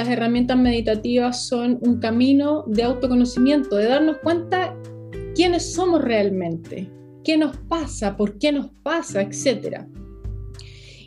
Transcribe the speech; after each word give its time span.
las 0.00 0.08
herramientas 0.08 0.56
meditativas 0.56 1.46
son 1.46 1.78
un 1.82 2.00
camino 2.00 2.64
de 2.66 2.84
autoconocimiento, 2.84 3.76
de 3.76 3.84
darnos 3.84 4.16
cuenta 4.22 4.74
quiénes 5.34 5.74
somos 5.74 6.00
realmente, 6.00 6.90
qué 7.22 7.36
nos 7.36 7.54
pasa, 7.68 8.16
por 8.16 8.38
qué 8.38 8.50
nos 8.50 8.70
pasa, 8.82 9.20
etc. 9.20 9.82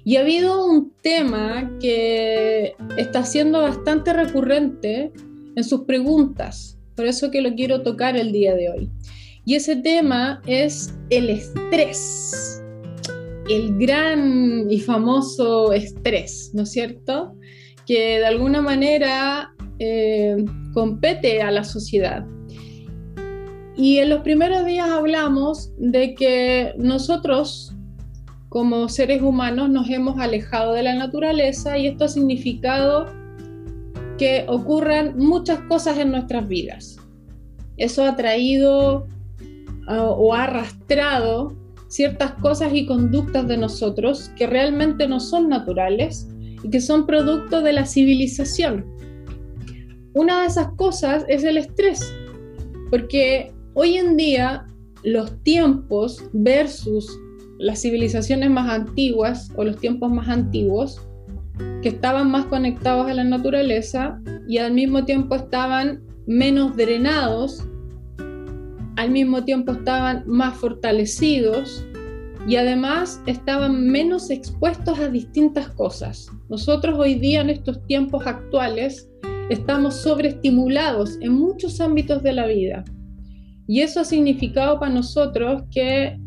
Y 0.04 0.18
ha 0.18 0.20
habido 0.20 0.68
un 0.68 0.94
tema 1.02 1.76
que 1.80 2.76
está 2.96 3.26
siendo 3.26 3.64
bastante 3.64 4.14
recurrente 4.14 5.12
en 5.56 5.64
sus 5.64 5.86
preguntas, 5.86 6.78
por 6.96 7.08
eso 7.08 7.32
que 7.32 7.42
lo 7.42 7.56
quiero 7.56 7.82
tocar 7.82 8.16
el 8.16 8.32
día 8.32 8.54
de 8.54 8.70
hoy. 8.70 8.92
Y 9.44 9.56
ese 9.56 9.78
tema 9.78 10.40
es 10.46 10.94
el 11.10 11.32
estrés, 11.32 12.62
el 13.50 13.76
gran 13.76 14.70
y 14.70 14.80
famoso 14.80 15.74
estrés, 15.74 16.52
¿no 16.54 16.62
es 16.62 16.72
cierto? 16.72 17.36
Que 17.86 18.20
de 18.20 18.26
alguna 18.26 18.62
manera 18.62 19.54
eh, 19.80 20.44
compete 20.74 21.42
a 21.42 21.52
la 21.52 21.64
sociedad. 21.64 22.26
Y 23.76 23.98
en 23.98 24.10
los 24.10 24.22
primeros 24.22 24.66
días 24.66 24.90
hablamos 24.90 25.72
de 25.78 26.14
que 26.14 26.74
nosotros 26.78 27.74
como 28.50 28.88
seres 28.88 29.22
humanos 29.24 29.72
nos 29.72 29.90
hemos 29.90 30.20
alejado 30.20 30.74
de 30.74 30.84
la 30.84 30.94
naturaleza 30.94 31.76
y 31.78 31.88
esto 31.88 32.06
ha 32.06 32.08
significado 32.08 33.08
que 34.20 34.46
ocurran 34.48 35.18
muchas 35.18 35.60
cosas 35.62 35.98
en 35.98 36.12
nuestras 36.12 36.48
vidas. 36.48 36.98
Eso 37.78 38.06
ha 38.06 38.16
traído 38.16 39.08
o 39.88 40.34
ha 40.36 40.44
arrastrado 40.44 41.58
ciertas 41.88 42.34
cosas 42.34 42.74
y 42.74 42.86
conductas 42.86 43.48
de 43.48 43.58
nosotros 43.58 44.30
que 44.36 44.48
realmente 44.48 45.08
no 45.08 45.20
son 45.20 45.50
naturales 45.50 46.28
y 46.64 46.70
que 46.70 46.82
son 46.82 47.06
producto 47.06 47.62
de 47.62 47.74
la 47.74 47.86
civilización. 47.86 48.86
Una 50.14 50.42
de 50.42 50.48
esas 50.48 50.70
cosas 50.76 51.26
es 51.28 51.44
el 51.44 51.58
estrés, 51.58 52.14
porque 52.90 53.52
hoy 53.74 53.98
en 53.98 54.18
día 54.18 54.66
los 55.04 55.44
tiempos 55.44 56.24
versus 56.32 57.20
las 57.60 57.82
civilizaciones 57.82 58.50
más 58.50 58.70
antiguas 58.70 59.52
o 59.56 59.64
los 59.64 59.78
tiempos 59.78 60.12
más 60.12 60.30
antiguos, 60.30 61.02
que 61.82 61.90
estaban 61.90 62.32
más 62.32 62.46
conectados 62.46 63.08
a 63.08 63.14
la 63.14 63.24
naturaleza 63.24 64.20
y 64.48 64.58
al 64.58 64.74
mismo 64.74 65.06
tiempo 65.06 65.36
estaban 65.36 66.02
menos 66.26 66.76
drenados, 66.76 67.64
al 68.96 69.12
mismo 69.12 69.44
tiempo 69.44 69.74
estaban 69.74 70.24
más 70.26 70.58
fortalecidos 70.58 71.86
y 72.48 72.58
además 72.58 73.22
estaban 73.26 73.88
menos 73.88 74.30
expuestos 74.30 75.00
a 75.00 75.08
distintas 75.08 75.70
cosas. 75.70 76.30
Nosotros 76.50 76.98
hoy 77.00 77.16
día 77.16 77.42
en 77.42 77.50
estos 77.50 77.86
tiempos 77.88 78.26
actuales 78.28 79.10
estamos 79.50 79.96
sobreestimulados 79.96 81.18
en 81.22 81.34
muchos 81.34 81.80
ámbitos 81.80 82.22
de 82.24 82.34
la 82.34 82.48
vida 82.48 82.84
y 83.68 83.82
eso 83.82 84.02
ha 84.02 84.06
significado 84.06 84.80
para 84.80 84.94
nosotros 84.94 85.64
que 85.72 86.18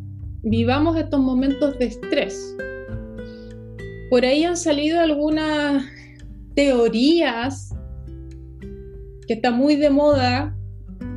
vivamos 0.42 0.96
estos 0.96 1.20
momentos 1.20 1.78
de 1.78 1.86
estrés. 1.86 2.56
Por 4.08 4.24
ahí 4.24 4.44
han 4.44 4.56
salido 4.56 5.00
algunas 5.00 5.84
teorías 6.54 7.74
que 9.26 9.34
están 9.34 9.54
muy 9.54 9.76
de 9.76 9.90
moda 9.90 10.56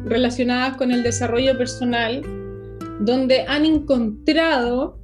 relacionadas 0.03 0.75
con 0.75 0.91
el 0.91 1.03
desarrollo 1.03 1.57
personal 1.57 2.21
donde 2.99 3.41
han 3.47 3.65
encontrado 3.65 4.99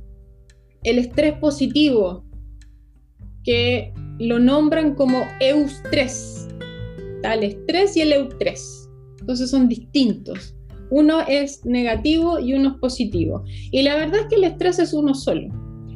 el 0.84 1.00
estrés 1.00 1.34
positivo, 1.40 2.24
que 3.44 3.94
lo 4.20 4.40
nombran 4.40 4.96
como 4.96 5.24
eustrés. 5.40 6.48
Tal 7.22 7.44
estrés 7.44 7.96
y 7.98 8.02
el 8.02 8.14
eustrés. 8.14 8.90
Entonces 9.20 9.50
son 9.50 9.68
distintos. 9.68 10.56
Uno 10.92 11.22
es 11.28 11.66
negativo 11.66 12.40
y 12.40 12.54
uno 12.54 12.70
es 12.70 12.76
positivo. 12.76 13.44
Y 13.72 13.82
la 13.82 13.96
verdad 13.96 14.22
es 14.22 14.28
que 14.28 14.36
el 14.36 14.44
estrés 14.44 14.78
es 14.80 14.94
uno 14.94 15.16
solo. 15.16 15.48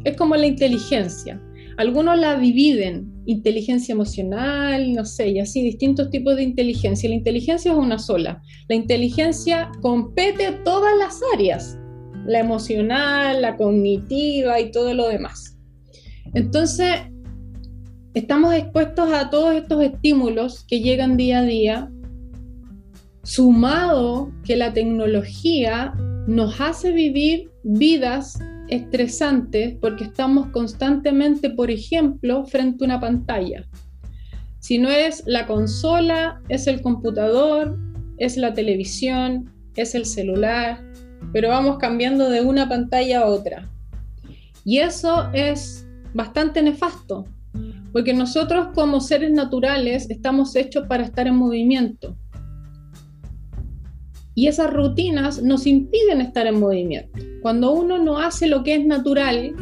Es 0.03 0.15
como 0.15 0.35
la 0.35 0.47
inteligencia. 0.47 1.41
Algunos 1.77 2.17
la 2.17 2.37
dividen, 2.37 3.13
inteligencia 3.25 3.93
emocional, 3.93 4.93
no 4.93 5.05
sé, 5.05 5.29
y 5.29 5.39
así 5.39 5.61
distintos 5.61 6.09
tipos 6.09 6.35
de 6.35 6.43
inteligencia. 6.43 7.07
La 7.09 7.15
inteligencia 7.15 7.71
es 7.71 7.77
una 7.77 7.99
sola. 7.99 8.41
La 8.67 8.75
inteligencia 8.75 9.71
compete 9.81 10.47
a 10.47 10.63
todas 10.63 10.97
las 10.97 11.21
áreas 11.33 11.79
la 12.29 12.39
emocional, 12.39 13.41
la 13.41 13.57
cognitiva 13.57 14.59
y 14.59 14.71
todo 14.71 14.93
lo 14.93 15.07
demás. 15.07 15.57
Entonces, 16.35 16.91
estamos 18.13 18.53
expuestos 18.53 19.11
a 19.11 19.31
todos 19.31 19.55
estos 19.55 19.83
estímulos 19.83 20.63
que 20.67 20.79
llegan 20.79 21.17
día 21.17 21.39
a 21.39 21.43
día, 21.43 21.91
sumado 23.23 24.31
que 24.43 24.55
la 24.55 24.73
tecnología 24.73 25.93
nos 26.27 26.61
hace 26.61 26.91
vivir 26.91 27.49
vidas 27.63 28.37
estresantes 28.67 29.75
porque 29.81 30.03
estamos 30.03 30.49
constantemente, 30.49 31.49
por 31.49 31.71
ejemplo, 31.71 32.45
frente 32.45 32.83
a 32.83 32.85
una 32.85 32.99
pantalla. 32.99 33.65
Si 34.59 34.77
no 34.77 34.89
es 34.89 35.23
la 35.25 35.47
consola, 35.47 36.41
es 36.47 36.67
el 36.67 36.81
computador, 36.81 37.75
es 38.17 38.37
la 38.37 38.53
televisión, 38.53 39.49
es 39.75 39.95
el 39.95 40.05
celular, 40.05 40.88
pero 41.31 41.49
vamos 41.49 41.77
cambiando 41.77 42.29
de 42.29 42.41
una 42.41 42.67
pantalla 42.67 43.21
a 43.21 43.25
otra. 43.25 43.69
Y 44.65 44.79
eso 44.79 45.29
es 45.33 45.87
bastante 46.13 46.61
nefasto, 46.61 47.25
porque 47.91 48.13
nosotros 48.13 48.69
como 48.73 48.99
seres 48.99 49.31
naturales 49.31 50.09
estamos 50.09 50.55
hechos 50.55 50.85
para 50.87 51.03
estar 51.03 51.27
en 51.27 51.35
movimiento. 51.35 52.15
Y 54.35 54.47
esas 54.47 54.71
rutinas 54.71 55.41
nos 55.41 55.67
impiden 55.67 56.21
estar 56.21 56.47
en 56.47 56.59
movimiento. 56.59 57.19
Cuando 57.41 57.71
uno 57.73 57.97
no 57.97 58.19
hace 58.19 58.47
lo 58.47 58.63
que 58.63 58.75
es 58.75 58.85
natural, 58.85 59.53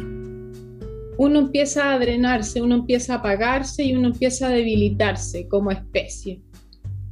uno 1.16 1.38
empieza 1.40 1.92
a 1.92 1.98
drenarse, 1.98 2.62
uno 2.62 2.76
empieza 2.76 3.14
a 3.14 3.16
apagarse 3.16 3.82
y 3.82 3.96
uno 3.96 4.08
empieza 4.08 4.46
a 4.46 4.50
debilitarse 4.50 5.48
como 5.48 5.72
especie. 5.72 6.42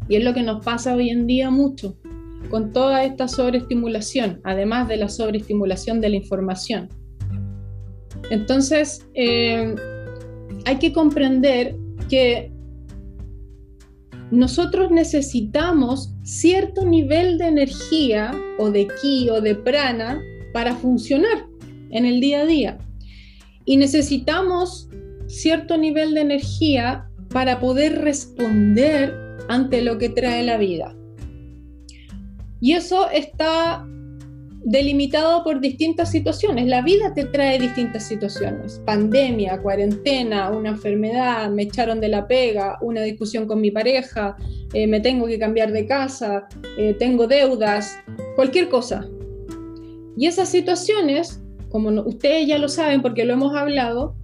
Y 0.09 0.17
es 0.17 0.25
lo 0.25 0.33
que 0.33 0.45
nos 0.45 0.65
pasa 0.65 0.95
hoy 0.95 1.11
en 1.11 1.27
día 1.27 1.51
mucho 1.51 1.97
con 2.51 2.73
toda 2.73 3.05
esta 3.05 3.29
sobreestimulación, 3.29 4.41
además 4.45 4.89
de 4.89 4.97
la 4.97 5.09
sobreestimulación 5.09 6.01
de 6.01 6.09
la 6.11 6.17
información. 6.17 6.89
Entonces, 8.31 9.07
eh, 9.15 9.75
hay 10.65 10.77
que 10.79 10.93
comprender 10.93 11.77
que 12.09 12.53
nosotros 14.31 14.91
necesitamos 14.91 16.13
cierto 16.25 16.85
nivel 16.85 17.39
de 17.39 17.47
energía 17.47 18.33
o 18.59 18.71
de 18.71 18.89
ki 19.01 19.31
o 19.31 19.41
de 19.41 19.55
prana 19.55 20.21
para 20.53 20.75
funcionar 20.75 21.47
en 21.91 22.05
el 22.05 22.21
día 22.21 22.41
a 22.41 22.47
día. 22.47 22.79
Y 23.65 23.77
necesitamos 23.77 24.89
cierto 25.29 25.77
nivel 25.77 26.15
de 26.15 26.23
energía 26.23 27.09
para 27.31 27.61
poder 27.61 28.01
responder 28.01 29.15
ante 29.49 29.83
lo 29.83 29.99
que 29.99 30.09
trae 30.09 30.43
la 30.43 30.59
vida. 30.59 30.97
Y 32.61 32.73
eso 32.73 33.09
está 33.11 33.87
delimitado 34.67 35.45
por 35.45 35.61
distintas 35.61 36.11
situaciones. 36.11 36.67
La 36.67 36.83
vida 36.83 37.15
te 37.15 37.25
trae 37.25 37.57
distintas 37.57 38.03
situaciones. 38.03 38.83
Pandemia, 38.85 39.63
cuarentena, 39.63 40.51
una 40.51 40.71
enfermedad, 40.71 41.49
me 41.51 41.63
echaron 41.63 42.01
de 42.01 42.09
la 42.09 42.27
pega, 42.27 42.77
una 42.81 43.03
discusión 43.03 43.47
con 43.47 43.61
mi 43.61 43.71
pareja, 43.71 44.37
eh, 44.73 44.89
me 44.89 44.99
tengo 44.99 45.27
que 45.27 45.39
cambiar 45.39 45.71
de 45.71 45.87
casa, 45.87 46.49
eh, 46.79 46.97
tengo 46.99 47.29
deudas, 47.29 47.97
cualquier 48.35 48.69
cosa. 48.69 49.07
Y 50.17 50.27
esas 50.27 50.49
situaciones, 50.49 51.41
como 51.69 51.91
ustedes 52.03 52.49
ya 52.49 52.59
lo 52.59 52.69
saben 52.69 53.03
porque 53.03 53.25
lo 53.25 53.35
hemos 53.35 53.55
hablado, 53.55 54.17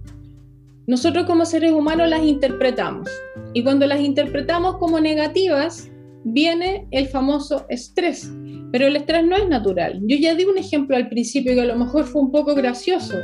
nosotros 0.87 1.25
como 1.25 1.45
seres 1.45 1.71
humanos 1.71 2.09
las 2.09 2.23
interpretamos. 2.23 3.09
Y 3.53 3.63
cuando 3.63 3.87
las 3.87 4.01
interpretamos 4.01 4.75
como 4.77 4.99
negativas, 4.99 5.89
viene 6.23 6.87
el 6.91 7.07
famoso 7.07 7.65
estrés. 7.69 8.31
Pero 8.71 8.87
el 8.87 8.95
estrés 8.95 9.25
no 9.25 9.35
es 9.35 9.47
natural. 9.47 10.01
Yo 10.07 10.17
ya 10.17 10.35
di 10.35 10.45
un 10.45 10.57
ejemplo 10.57 10.95
al 10.95 11.09
principio 11.09 11.53
que 11.53 11.61
a 11.61 11.65
lo 11.65 11.75
mejor 11.75 12.05
fue 12.05 12.21
un 12.21 12.31
poco 12.31 12.55
gracioso, 12.55 13.15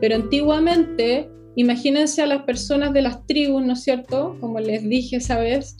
pero 0.00 0.16
antiguamente, 0.16 1.30
imagínense 1.56 2.22
a 2.22 2.26
las 2.26 2.42
personas 2.42 2.92
de 2.92 3.02
las 3.02 3.26
tribus, 3.26 3.64
¿no 3.64 3.72
es 3.72 3.82
cierto? 3.82 4.36
Como 4.40 4.60
les 4.60 4.86
dije 4.88 5.16
esa 5.16 5.38
vez, 5.38 5.76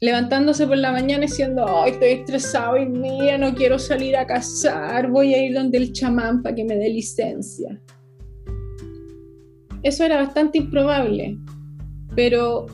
levantándose 0.00 0.66
por 0.66 0.78
la 0.78 0.92
mañana 0.92 1.22
diciendo, 1.22 1.64
ay, 1.66 1.92
estoy 1.92 2.08
estresado 2.08 2.72
hoy 2.72 2.86
día, 2.86 3.38
no 3.38 3.54
quiero 3.54 3.78
salir 3.78 4.16
a 4.16 4.26
cazar, 4.26 5.10
voy 5.10 5.34
a 5.34 5.44
ir 5.44 5.54
donde 5.54 5.78
el 5.78 5.92
chamán 5.92 6.42
para 6.42 6.54
que 6.54 6.64
me 6.64 6.76
dé 6.76 6.88
licencia. 6.88 7.80
Eso 9.82 10.04
era 10.04 10.16
bastante 10.16 10.58
improbable. 10.58 11.36
Pero, 12.16 12.66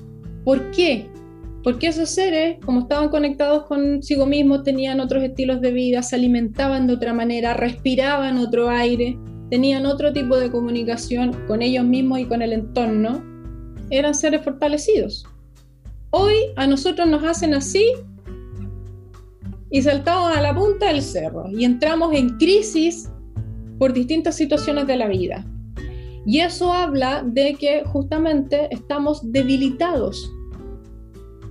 ¿por 0.44 0.70
qué? 0.70 1.06
Porque 1.62 1.88
esos 1.88 2.08
seres, 2.08 2.58
como 2.64 2.80
estaban 2.80 3.10
conectados 3.10 3.64
consigo 3.64 4.24
mismos, 4.26 4.62
tenían 4.62 5.00
otros 5.00 5.22
estilos 5.22 5.60
de 5.60 5.72
vida, 5.72 6.02
se 6.02 6.16
alimentaban 6.16 6.86
de 6.86 6.94
otra 6.94 7.12
manera, 7.12 7.54
respiraban 7.54 8.38
otro 8.38 8.70
aire, 8.70 9.18
tenían 9.50 9.84
otro 9.84 10.12
tipo 10.12 10.38
de 10.38 10.50
comunicación 10.50 11.36
con 11.46 11.60
ellos 11.60 11.84
mismos 11.84 12.20
y 12.20 12.24
con 12.24 12.40
el 12.40 12.52
entorno, 12.52 13.22
eran 13.90 14.14
seres 14.14 14.42
fortalecidos. 14.42 15.26
hoy 16.12 16.34
a 16.56 16.66
nosotros 16.66 17.06
nos 17.06 17.22
hacen 17.22 17.54
así 17.54 17.84
y 19.70 19.82
saltamos 19.82 20.36
a 20.36 20.40
la 20.40 20.54
punta 20.54 20.86
del 20.86 21.02
cerro 21.02 21.44
y 21.50 21.64
entramos 21.64 22.12
en 22.14 22.30
crisis 22.38 23.08
por 23.78 23.92
distintas 23.92 24.34
situaciones 24.36 24.86
de 24.86 24.96
la 24.96 25.08
vida. 25.08 25.46
Y 26.26 26.40
eso 26.40 26.72
habla 26.72 27.22
de 27.24 27.54
que 27.54 27.84
justamente 27.84 28.68
estamos 28.70 29.20
debilitados. 29.32 30.30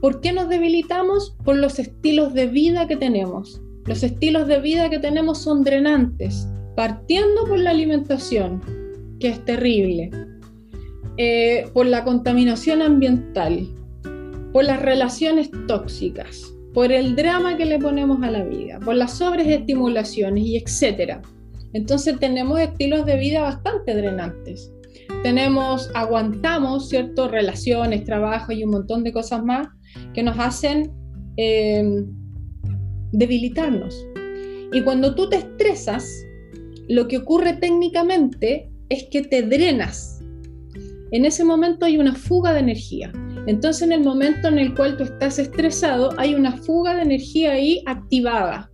¿Por 0.01 0.21
qué 0.21 0.31
nos 0.31 0.47
debilitamos? 0.47 1.35
Por 1.43 1.57
los 1.57 1.77
estilos 1.77 2.33
de 2.33 2.47
vida 2.47 2.87
que 2.87 2.95
tenemos. 2.95 3.61
Los 3.85 4.03
estilos 4.03 4.47
de 4.47 4.61
vida 4.61 4.89
que 4.89 4.99
tenemos 4.99 5.39
son 5.39 5.63
drenantes, 5.63 6.47
partiendo 6.75 7.45
por 7.45 7.59
la 7.59 7.71
alimentación, 7.71 8.61
que 9.19 9.29
es 9.29 9.43
terrible, 9.43 10.09
eh, 11.17 11.69
por 11.73 11.85
la 11.85 12.05
contaminación 12.05 12.81
ambiental, 12.81 13.67
por 14.53 14.63
las 14.63 14.81
relaciones 14.81 15.49
tóxicas, 15.67 16.53
por 16.73 16.91
el 16.91 17.15
drama 17.15 17.57
que 17.57 17.65
le 17.65 17.79
ponemos 17.79 18.23
a 18.23 18.31
la 18.31 18.43
vida, 18.43 18.79
por 18.79 18.95
las 18.95 19.17
sobreestimulaciones 19.17 20.45
y 20.45 20.57
etcétera. 20.57 21.21
Entonces 21.73 22.17
tenemos 22.19 22.59
estilos 22.59 23.05
de 23.05 23.17
vida 23.17 23.41
bastante 23.41 23.95
drenantes. 23.95 24.71
Tenemos, 25.23 25.89
aguantamos, 25.93 26.87
¿cierto? 26.87 27.27
Relaciones, 27.27 28.05
trabajo 28.05 28.53
y 28.53 28.63
un 28.63 28.71
montón 28.71 29.03
de 29.03 29.11
cosas 29.11 29.43
más 29.43 29.67
que 30.13 30.23
nos 30.23 30.37
hacen 30.39 30.91
eh, 31.37 32.03
debilitarnos. 33.11 34.05
Y 34.71 34.81
cuando 34.81 35.15
tú 35.15 35.29
te 35.29 35.37
estresas, 35.37 36.07
lo 36.87 37.07
que 37.07 37.17
ocurre 37.17 37.53
técnicamente 37.53 38.71
es 38.89 39.05
que 39.11 39.21
te 39.21 39.41
drenas. 39.43 40.19
En 41.11 41.25
ese 41.25 41.43
momento 41.43 41.85
hay 41.85 41.97
una 41.97 42.13
fuga 42.13 42.53
de 42.53 42.59
energía. 42.59 43.11
Entonces 43.47 43.83
en 43.83 43.91
el 43.91 44.03
momento 44.03 44.47
en 44.47 44.59
el 44.59 44.75
cual 44.75 44.97
tú 44.97 45.03
estás 45.03 45.39
estresado, 45.39 46.11
hay 46.17 46.35
una 46.35 46.57
fuga 46.57 46.95
de 46.95 47.01
energía 47.01 47.53
ahí 47.53 47.81
activada. 47.87 48.71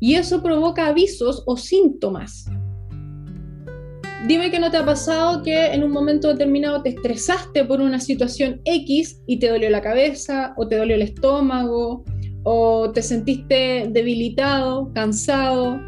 Y 0.00 0.14
eso 0.14 0.42
provoca 0.42 0.86
avisos 0.86 1.44
o 1.46 1.56
síntomas. 1.56 2.46
Dime 4.26 4.50
que 4.50 4.60
no 4.60 4.70
te 4.70 4.76
ha 4.76 4.84
pasado 4.84 5.42
que 5.42 5.66
en 5.68 5.82
un 5.82 5.92
momento 5.92 6.28
determinado 6.28 6.82
te 6.82 6.90
estresaste 6.90 7.64
por 7.64 7.80
una 7.80 7.98
situación 7.98 8.60
X 8.66 9.22
y 9.26 9.38
te 9.38 9.48
dolió 9.48 9.70
la 9.70 9.80
cabeza 9.80 10.52
o 10.58 10.68
te 10.68 10.76
dolió 10.76 10.94
el 10.96 11.02
estómago 11.02 12.04
o 12.42 12.90
te 12.92 13.02
sentiste 13.02 13.88
debilitado, 13.90 14.92
cansado 14.92 15.80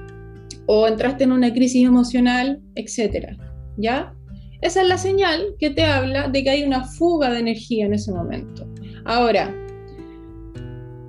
o 0.66 0.88
entraste 0.88 1.24
en 1.24 1.32
una 1.32 1.52
crisis 1.52 1.86
emocional, 1.86 2.62
etc. 2.74 3.36
¿Ya? 3.76 4.14
Esa 4.62 4.80
es 4.80 4.88
la 4.88 4.96
señal 4.96 5.54
que 5.58 5.68
te 5.68 5.84
habla 5.84 6.28
de 6.28 6.42
que 6.42 6.50
hay 6.50 6.62
una 6.62 6.84
fuga 6.84 7.30
de 7.30 7.40
energía 7.40 7.84
en 7.84 7.92
ese 7.94 8.12
momento. 8.12 8.66
Ahora, 9.04 9.54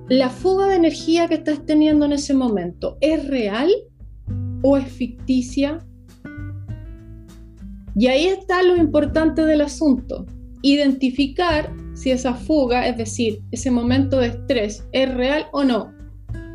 ¿la 0.10 0.30
fuga 0.30 0.68
de 0.68 0.76
energía 0.76 1.30
que 1.30 1.36
estás 1.36 1.66
teniendo 1.66 2.06
en 2.06 2.14
ese 2.14 2.34
momento 2.34 2.98
es 3.00 3.26
real 3.28 3.72
o 4.62 4.76
es 4.76 4.92
ficticia? 4.92 5.80
Y 7.96 8.08
ahí 8.08 8.26
está 8.28 8.64
lo 8.64 8.76
importante 8.76 9.46
del 9.46 9.62
asunto, 9.62 10.26
identificar 10.62 11.72
si 11.94 12.12
esa 12.12 12.34
fuga, 12.34 12.88
es 12.88 12.98
decir, 12.98 13.42
ese 13.52 13.70
momento 13.70 14.18
de 14.18 14.28
estrés, 14.28 14.88
es 14.92 15.14
real 15.14 15.46
o 15.52 15.64
no. 15.64 15.94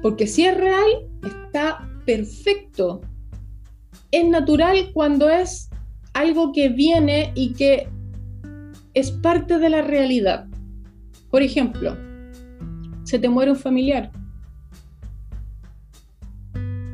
Porque 0.02 0.26
si 0.26 0.44
es 0.44 0.56
real, 0.56 1.08
está 1.25 1.88
perfecto. 2.05 3.00
Es 4.11 4.26
natural 4.26 4.90
cuando 4.93 5.29
es 5.29 5.69
algo 6.14 6.52
que 6.52 6.69
viene 6.69 7.32
y 7.35 7.52
que 7.52 7.88
es 8.94 9.11
parte 9.11 9.58
de 9.58 9.69
la 9.69 9.82
realidad. 9.82 10.46
Por 11.31 11.43
ejemplo, 11.43 11.96
se 13.05 13.19
te 13.19 13.29
muere 13.29 13.52
un 13.52 13.56
familiar. 13.56 14.11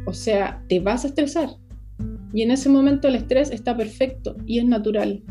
O 0.07 0.13
sea, 0.13 0.63
te 0.69 0.81
vas 0.81 1.05
a 1.05 1.09
estresar. 1.09 1.49
Y 2.35 2.43
en 2.43 2.51
ese 2.51 2.69
momento 2.69 3.07
el 3.07 3.15
estrés 3.15 3.51
está 3.53 3.77
perfecto 3.77 4.37
y 4.45 4.59
es 4.59 4.65
natural. 4.65 5.23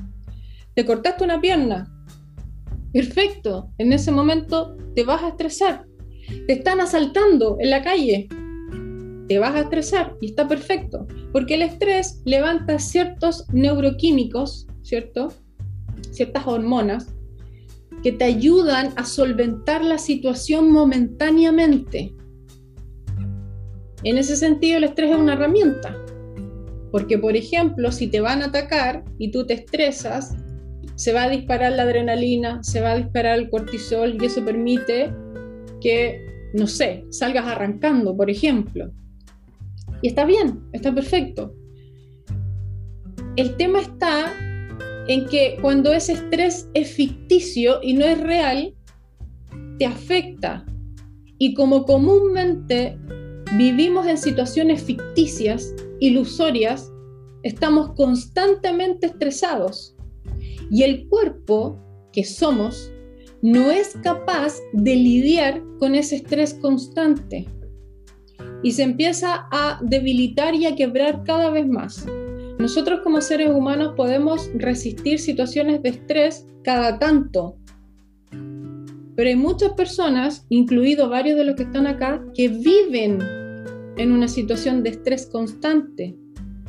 Te 0.74 0.86
cortaste 0.86 1.26
una 1.26 1.42
pierna. 1.42 1.92
Perfecto. 2.94 3.70
En 3.78 3.92
ese 3.92 4.12
momento 4.12 4.78
te 4.96 5.04
vas 5.04 5.22
a 5.22 5.28
estresar. 5.30 5.86
Te 6.48 6.54
están 6.54 6.80
asaltando 6.80 7.58
en 7.60 7.70
la 7.72 7.84
calle. 7.84 8.30
Te 9.28 9.38
vas 9.38 9.54
a 9.54 9.62
estresar 9.62 10.16
y 10.22 10.28
está 10.28 10.48
perfecto. 10.48 11.06
Porque 11.34 11.56
el 11.56 11.64
estrés 11.64 12.22
levanta 12.24 12.80
ciertos 12.80 13.46
neuroquímicos, 13.52 14.68
¿cierto? 14.82 15.28
Ciertas 16.12 16.48
hormonas 16.48 17.14
que 18.02 18.14
te 18.14 18.24
ayudan 18.24 18.94
a 18.96 19.06
solventar 19.06 19.84
la 19.84 19.98
situación 19.98 20.72
momentáneamente. 20.72 22.14
En 24.04 24.18
ese 24.18 24.36
sentido, 24.36 24.78
el 24.78 24.84
estrés 24.86 25.12
es 25.12 25.18
una 25.18 25.34
herramienta. 25.34 26.03
Porque, 26.94 27.18
por 27.18 27.36
ejemplo, 27.36 27.92
si 27.92 28.06
te 28.06 28.22
van 28.22 28.44
a 28.44 28.46
atacar 28.46 29.04
y 29.18 29.32
tú 29.32 29.48
te 29.48 29.56
estresas, 29.56 30.36
se 30.94 31.12
va 31.12 31.24
a 31.24 31.30
disparar 31.30 31.72
la 31.72 31.82
adrenalina, 31.82 32.62
se 32.62 32.82
va 32.82 32.92
a 32.92 32.98
disparar 32.98 33.40
el 33.40 33.50
cortisol 33.50 34.16
y 34.22 34.28
eso 34.28 34.46
permite 34.46 35.12
que, 35.82 36.24
no 36.54 36.68
sé, 36.68 37.04
salgas 37.10 37.48
arrancando, 37.48 38.16
por 38.16 38.30
ejemplo. 38.30 38.92
Y 40.04 40.10
está 40.10 40.24
bien, 40.24 40.62
está 40.72 40.94
perfecto. 40.94 41.56
El 43.38 43.56
tema 43.56 43.80
está 43.80 44.32
en 45.08 45.26
que 45.26 45.58
cuando 45.64 45.92
ese 45.92 46.14
estrés 46.14 46.70
es 46.76 46.92
ficticio 46.92 47.80
y 47.82 47.94
no 47.94 48.06
es 48.06 48.22
real, 48.22 48.72
te 49.80 49.88
afecta. 49.88 50.64
Y 51.40 51.56
como 51.56 51.86
comúnmente 51.86 53.00
vivimos 53.58 54.06
en 54.06 54.20
situaciones 54.20 54.84
ficticias, 54.84 55.74
ilusorias, 56.04 56.92
estamos 57.44 57.94
constantemente 57.96 59.08
estresados. 59.08 59.96
Y 60.70 60.84
el 60.84 61.08
cuerpo 61.08 61.80
que 62.12 62.26
somos 62.26 62.92
no 63.42 63.72
es 63.72 63.98
capaz 64.04 64.58
de 64.74 64.96
lidiar 64.96 65.62
con 65.80 65.96
ese 65.96 66.18
estrés 66.18 66.54
constante 66.56 67.48
y 68.64 68.72
se 68.72 68.84
empieza 68.84 69.48
a 69.52 69.80
debilitar 69.82 70.56
y 70.56 70.66
a 70.66 70.76
quebrar 70.76 71.24
cada 71.24 71.50
vez 71.50 71.68
más. 71.68 72.06
Nosotros 72.60 73.02
como 73.02 73.20
seres 73.22 73.50
humanos 73.50 73.94
podemos 73.96 74.50
resistir 74.56 75.20
situaciones 75.20 75.82
de 75.84 75.90
estrés 75.90 76.48
cada 76.64 77.00
tanto, 77.00 77.58
pero 79.16 79.30
hay 79.30 79.36
muchas 79.36 79.74
personas, 79.74 80.46
incluidos 80.50 81.10
varios 81.10 81.38
de 81.38 81.46
los 81.46 81.56
que 81.56 81.64
están 81.64 81.88
acá, 81.88 82.24
que 82.34 82.48
viven 82.48 83.20
en 83.98 84.12
una 84.12 84.28
situación 84.28 84.84
de 84.84 84.90
estrés 84.92 85.28
constante, 85.28 86.16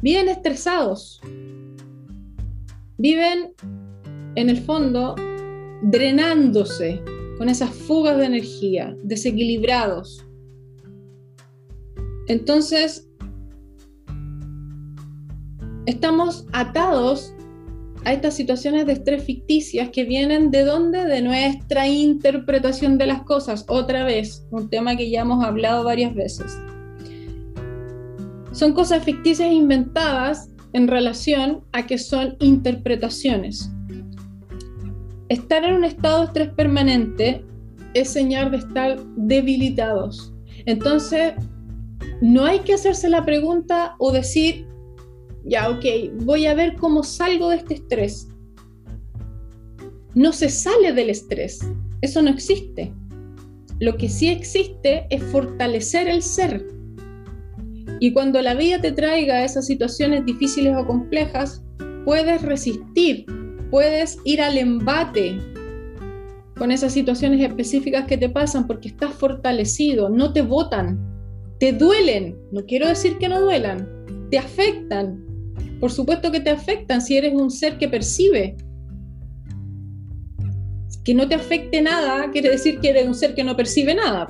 viven 0.03 0.29
estresados, 0.29 1.21
viven 2.99 3.53
en 4.35 4.51
el 4.51 4.59
fondo 4.59 5.15
drenándose 5.83 7.03
con 7.39 7.49
esas 7.49 7.71
fugas 7.71 8.19
de 8.19 8.27
energía, 8.27 8.97
desequilibrados. 9.03 10.25
Entonces, 12.29 13.09
estamos 15.87 16.47
atados 16.53 17.35
a 18.05 18.13
estas 18.13 18.35
situaciones 18.35 18.87
de 18.87 18.93
estrés 18.93 19.25
ficticias 19.25 19.89
que 19.91 20.05
vienen 20.05 20.51
de 20.51 20.65
dónde? 20.65 21.05
De 21.07 21.23
nuestra 21.23 21.89
interpretación 21.89 22.99
de 22.99 23.07
las 23.07 23.23
cosas. 23.23 23.65
Otra 23.69 24.05
vez, 24.05 24.47
un 24.51 24.69
tema 24.69 24.97
que 24.97 25.11
ya 25.11 25.23
hemos 25.23 25.45
hablado 25.45 25.85
varias 25.85 26.15
veces. 26.15 26.57
Son 28.55 28.73
cosas 28.73 29.03
ficticias 29.03 29.53
inventadas 29.53 30.49
en 30.75 30.87
relación 30.87 31.65
a 31.73 31.87
que 31.87 31.99
son 31.99 32.37
interpretaciones. 32.39 33.69
Estar 35.29 35.65
en 35.65 35.75
un 35.75 35.85
estado 35.85 36.21
de 36.21 36.27
estrés 36.27 36.51
permanente 36.51 37.45
es 37.95 38.11
señal 38.11 38.53
de 38.53 38.59
estar 38.59 39.05
debilitados. 39.17 40.33
Entonces, 40.67 41.35
no 42.21 42.45
hay 42.45 42.61
que 42.61 42.75
hacerse 42.75 43.09
la 43.09 43.25
pregunta 43.25 43.97
o 43.99 44.13
decir, 44.13 44.69
ya, 45.45 45.69
ok, 45.69 45.85
voy 46.23 46.47
a 46.47 46.55
ver 46.55 46.77
cómo 46.77 47.03
salgo 47.03 47.49
de 47.49 47.57
este 47.57 47.75
estrés. 47.75 48.29
No 50.15 50.33
se 50.33 50.49
sale 50.49 50.93
del 50.93 51.11
estrés, 51.11 51.59
eso 52.03 52.23
no 52.23 52.31
existe. 52.31 52.95
Lo 53.81 53.97
que 53.97 54.09
sí 54.09 54.29
existe 54.29 55.09
es 55.11 55.25
fortalecer 55.25 56.07
el 56.09 56.23
ser. 56.23 56.74
Y 58.01 58.13
cuando 58.13 58.41
la 58.43 58.55
vida 58.55 58.81
te 58.81 58.93
traiga 58.93 59.45
esas 59.45 59.67
situaciones 59.67 60.25
difíciles 60.25 60.75
o 60.77 60.87
complejas, 60.87 61.63
puedes 62.05 62.43
resistir, 62.43 63.27
puedes 63.71 64.19
ir 64.25 64.41
al 64.43 64.59
embate 64.59 65.39
con 66.57 66.71
esas 66.71 66.93
situaciones 66.93 67.41
específicas 67.41 68.07
que 68.07 68.17
te 68.17 68.29
pasan 68.29 68.67
porque 68.67 68.89
estás 68.89 69.13
fortalecido, 69.15 70.09
no 70.09 70.33
te 70.33 70.43
botan, 70.43 70.99
te 71.59 71.73
duelen, 71.73 72.37
no 72.53 72.65
quiero 72.65 72.89
decir 72.89 73.19
que 73.19 73.29
no 73.29 73.41
duelan, 73.41 73.89
te 74.31 74.39
afectan. 74.39 75.25
Por 75.81 75.91
supuesto 75.91 76.31
que 76.31 76.41
te 76.41 76.51
afectan 76.51 77.01
si 77.01 77.17
eres 77.17 77.35
un 77.35 77.51
ser 77.51 77.79
que 77.79 77.89
percibe. 77.89 78.57
que 81.05 81.13
no 81.13 81.29
te 81.29 81.35
afecte 81.35 81.83
nada 81.83 82.31
quiere 82.31 82.49
decir 82.49 82.81
que 82.81 82.89
eres 82.89 83.07
un 83.07 83.15
ser 83.15 83.35
que 83.35 83.45
no 83.45 83.57
percibe 83.57 83.95
nada. 83.95 84.27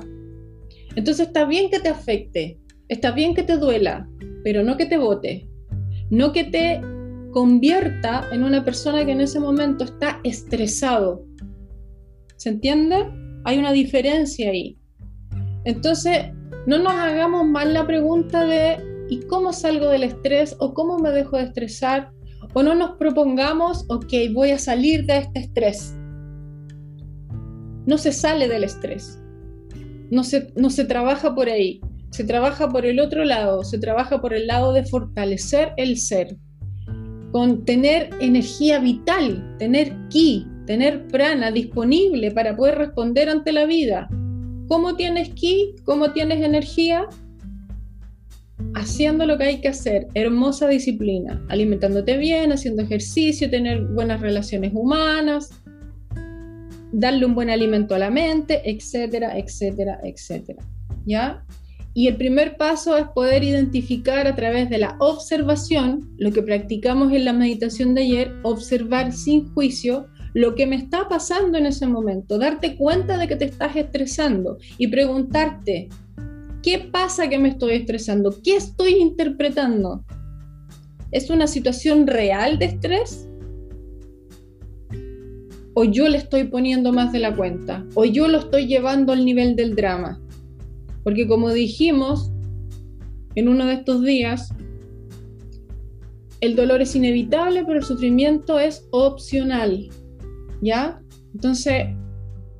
Entonces 0.95 1.27
está 1.27 1.45
bien 1.45 1.69
que 1.69 1.79
te 1.79 1.87
afecte, 1.89 2.57
está 2.87 3.11
bien 3.11 3.33
que 3.33 3.43
te 3.43 3.57
duela, 3.57 4.07
pero 4.43 4.63
no 4.63 4.77
que 4.77 4.85
te 4.85 4.97
bote, 4.97 5.49
no 6.09 6.31
que 6.31 6.43
te 6.43 6.81
convierta 7.31 8.27
en 8.31 8.43
una 8.43 8.63
persona 8.63 9.05
que 9.05 9.11
en 9.11 9.21
ese 9.21 9.39
momento 9.39 9.83
está 9.83 10.19
estresado. 10.23 11.25
¿Se 12.37 12.49
entiende? 12.49 13.05
Hay 13.43 13.57
una 13.57 13.71
diferencia 13.71 14.49
ahí. 14.49 14.77
Entonces, 15.65 16.31
no 16.67 16.77
nos 16.77 16.93
hagamos 16.93 17.45
mal 17.45 17.73
la 17.73 17.85
pregunta 17.85 18.45
de 18.45 18.77
¿y 19.09 19.21
cómo 19.27 19.51
salgo 19.51 19.89
del 19.89 20.03
estrés? 20.03 20.55
o 20.59 20.73
¿cómo 20.73 20.97
me 20.99 21.11
dejo 21.11 21.37
de 21.37 21.43
estresar? 21.43 22.11
O 22.53 22.63
no 22.63 22.73
nos 22.73 22.91
propongamos, 22.97 23.85
ok, 23.89 24.13
voy 24.33 24.51
a 24.51 24.59
salir 24.59 25.05
de 25.05 25.17
este 25.17 25.39
estrés. 25.39 25.93
No 27.85 27.97
se 27.97 28.11
sale 28.11 28.47
del 28.47 28.63
estrés. 28.63 29.21
No 30.09 30.23
se, 30.23 30.53
no 30.55 30.69
se 30.69 30.85
trabaja 30.85 31.35
por 31.35 31.49
ahí. 31.49 31.81
Se 32.15 32.23
trabaja 32.23 32.69
por 32.69 32.85
el 32.85 33.01
otro 33.01 33.25
lado. 33.25 33.65
Se 33.65 33.77
trabaja 33.77 34.21
por 34.21 34.33
el 34.33 34.47
lado 34.47 34.71
de 34.71 34.85
fortalecer 34.85 35.73
el 35.75 35.97
ser 35.97 36.37
con 37.33 37.65
tener 37.65 38.09
energía 38.21 38.79
vital, 38.79 39.57
tener 39.59 39.93
ki, 40.07 40.47
tener 40.65 41.05
prana 41.07 41.51
disponible 41.51 42.31
para 42.31 42.55
poder 42.55 42.77
responder 42.77 43.27
ante 43.27 43.51
la 43.51 43.65
vida. 43.65 44.07
¿Cómo 44.69 44.95
tienes 44.95 45.27
ki? 45.33 45.75
¿Cómo 45.83 46.13
tienes 46.13 46.41
energía? 46.41 47.05
Haciendo 48.75 49.25
lo 49.25 49.37
que 49.37 49.43
hay 49.43 49.59
que 49.59 49.67
hacer, 49.67 50.07
hermosa 50.13 50.69
disciplina, 50.69 51.45
alimentándote 51.49 52.15
bien, 52.15 52.53
haciendo 52.53 52.83
ejercicio, 52.83 53.49
tener 53.49 53.81
buenas 53.87 54.21
relaciones 54.21 54.71
humanas, 54.73 55.49
darle 56.93 57.25
un 57.25 57.35
buen 57.35 57.49
alimento 57.49 57.93
a 57.93 57.99
la 57.99 58.09
mente, 58.09 58.61
etcétera, 58.63 59.37
etcétera, 59.37 59.99
etcétera. 60.01 60.63
¿Ya? 61.05 61.43
Y 61.97 62.09
el 62.09 62.17
primer 62.17 62.57
paso 62.57 62.97
es 62.97 63.07
poder 63.07 63.41
identificar 63.45 64.27
a 64.27 64.35
través 64.35 64.69
de 64.69 64.77
la 64.77 64.97
observación, 64.99 66.13
lo 66.17 66.33
que 66.33 66.43
practicamos 66.43 67.13
en 67.13 67.23
la 67.23 67.31
meditación 67.31 67.95
de 67.95 68.01
ayer, 68.01 68.35
observar 68.43 69.13
sin 69.13 69.47
juicio 69.53 70.07
lo 70.33 70.55
que 70.55 70.67
me 70.67 70.75
está 70.75 71.07
pasando 71.07 71.57
en 71.57 71.65
ese 71.65 71.87
momento, 71.87 72.37
darte 72.37 72.75
cuenta 72.75 73.17
de 73.17 73.29
que 73.29 73.37
te 73.37 73.45
estás 73.45 73.77
estresando 73.77 74.57
y 74.77 74.87
preguntarte, 74.87 75.87
¿qué 76.61 76.79
pasa 76.79 77.29
que 77.29 77.39
me 77.39 77.47
estoy 77.47 77.75
estresando? 77.75 78.35
¿Qué 78.43 78.57
estoy 78.57 78.95
interpretando? 78.95 80.03
¿Es 81.11 81.29
una 81.29 81.47
situación 81.47 82.07
real 82.07 82.59
de 82.59 82.65
estrés? 82.65 83.29
¿O 85.75 85.85
yo 85.85 86.09
le 86.09 86.17
estoy 86.17 86.43
poniendo 86.43 86.91
más 86.91 87.13
de 87.13 87.19
la 87.19 87.33
cuenta? 87.33 87.85
¿O 87.93 88.03
yo 88.03 88.27
lo 88.27 88.39
estoy 88.39 88.67
llevando 88.67 89.13
al 89.13 89.23
nivel 89.23 89.55
del 89.55 89.77
drama? 89.77 90.21
Porque 91.05 91.27
como 91.27 91.51
dijimos 91.51 92.31
en 93.35 93.47
uno 93.47 93.67
de 93.67 93.75
estos 93.75 94.01
días, 94.03 94.49
el 96.41 96.55
dolor 96.55 96.81
es 96.81 96.95
inevitable, 96.95 97.63
pero 97.63 97.77
el 97.77 97.85
sufrimiento 97.85 98.57
es 98.59 98.87
opcional. 98.89 99.87
¿Ya? 100.63 100.99
Entonces, 101.35 101.89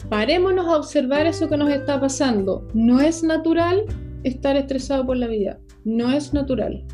parémonos 0.10 0.68
a 0.68 0.78
observar 0.78 1.26
eso 1.26 1.50
que 1.50 1.58
nos 1.58 1.72
está 1.72 2.00
pasando. 2.00 2.68
No 2.76 3.02
es 3.02 3.24
natural 3.24 3.84
estar 4.24 4.56
estresado 4.56 5.08
por 5.08 5.18
la 5.18 5.28
vida. 5.28 5.60
No 5.84 6.12
es 6.12 6.32
natural. 6.32 6.86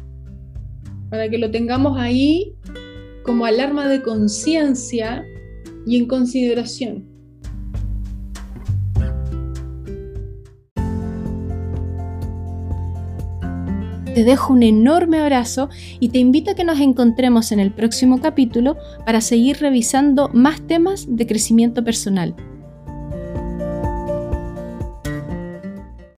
Para 1.10 1.30
que 1.30 1.38
lo 1.38 1.52
tengamos 1.52 2.00
ahí 2.00 2.56
como 3.24 3.44
alarma 3.44 3.90
de 3.90 4.02
conciencia 4.02 5.26
y 5.86 5.98
en 5.98 6.08
consideración. 6.08 7.11
Te 14.22 14.26
dejo 14.26 14.54
un 14.54 14.62
enorme 14.62 15.18
abrazo 15.18 15.70
y 16.00 16.10
te 16.10 16.20
invito 16.20 16.52
a 16.52 16.54
que 16.54 16.64
nos 16.64 16.80
encontremos 16.80 17.52
en 17.52 17.60
el 17.60 17.72
próximo 17.72 18.22
capítulo 18.22 18.78
para 19.04 19.20
seguir 19.20 19.58
revisando 19.58 20.30
más 20.32 20.62
temas 20.62 21.08
de 21.10 21.26
crecimiento 21.26 21.84
personal. 21.84 22.36